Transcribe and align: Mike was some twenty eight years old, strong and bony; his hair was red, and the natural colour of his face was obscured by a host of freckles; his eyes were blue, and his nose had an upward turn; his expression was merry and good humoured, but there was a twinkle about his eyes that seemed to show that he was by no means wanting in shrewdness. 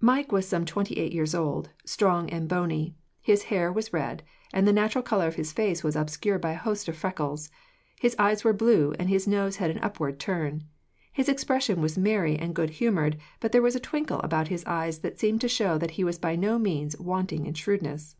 Mike 0.00 0.32
was 0.32 0.48
some 0.48 0.64
twenty 0.64 0.98
eight 0.98 1.12
years 1.12 1.32
old, 1.32 1.70
strong 1.84 2.28
and 2.28 2.48
bony; 2.48 2.96
his 3.22 3.44
hair 3.44 3.72
was 3.72 3.92
red, 3.92 4.24
and 4.52 4.66
the 4.66 4.72
natural 4.72 5.00
colour 5.00 5.28
of 5.28 5.36
his 5.36 5.52
face 5.52 5.84
was 5.84 5.94
obscured 5.94 6.40
by 6.40 6.50
a 6.54 6.58
host 6.58 6.88
of 6.88 6.96
freckles; 6.96 7.48
his 8.00 8.16
eyes 8.18 8.42
were 8.42 8.52
blue, 8.52 8.92
and 8.98 9.08
his 9.08 9.28
nose 9.28 9.58
had 9.58 9.70
an 9.70 9.78
upward 9.80 10.18
turn; 10.18 10.64
his 11.12 11.28
expression 11.28 11.80
was 11.80 11.96
merry 11.96 12.36
and 12.36 12.52
good 12.56 12.70
humoured, 12.70 13.16
but 13.38 13.52
there 13.52 13.62
was 13.62 13.76
a 13.76 13.78
twinkle 13.78 14.18
about 14.22 14.48
his 14.48 14.64
eyes 14.64 14.98
that 14.98 15.20
seemed 15.20 15.40
to 15.40 15.48
show 15.48 15.78
that 15.78 15.92
he 15.92 16.02
was 16.02 16.18
by 16.18 16.34
no 16.34 16.58
means 16.58 16.98
wanting 16.98 17.46
in 17.46 17.54
shrewdness. 17.54 18.16